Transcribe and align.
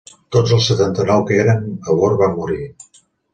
Tots 0.35 0.53
els 0.55 0.69
setanta-nou 0.71 1.21
que 1.27 1.37
eren 1.43 1.61
a 1.93 1.99
bord 2.01 2.19
van 2.25 2.35
morir. 2.41 2.59